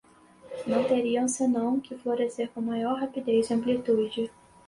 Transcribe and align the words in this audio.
não 0.65 0.83
teriam 0.83 1.27
senão 1.27 1.79
que 1.79 1.95
florescer 1.95 2.49
com 2.49 2.59
maior 2.59 2.99
rapidez 2.99 3.47
e 3.47 3.53
amplitude 3.53 4.31